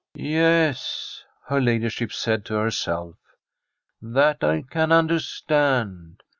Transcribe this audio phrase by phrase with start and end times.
[0.07, 3.17] * Yes,' her ladyship said to herself,
[3.65, 6.23] * that I can understand.